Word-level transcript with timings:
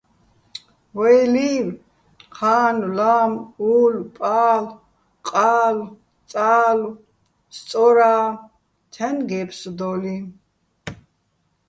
ვაჲ 0.97 1.19
ლი́ვ: 1.33 1.67
ჴანო̆, 2.35 2.85
ლამო̆, 2.97 3.45
ულო̆, 3.73 4.09
პალო̆, 4.17 4.77
ყალო̆, 5.29 5.91
წალო, 6.31 6.91
სწორა, 7.55 8.15
ცჰ̦აჲნი̆ 8.91 9.27
გე́ფსუდოლიჼ. 9.29 10.17